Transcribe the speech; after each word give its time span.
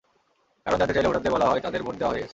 কারণ 0.63 0.77
জানতে 0.81 0.93
চাইলে 0.95 1.09
ভোটারদের 1.09 1.33
বলা 1.35 1.47
হয়, 1.49 1.61
তাঁদের 1.65 1.81
ভোট 1.85 1.95
দেওয়া 1.99 2.11
হয়ে 2.11 2.21
গেছে। 2.23 2.29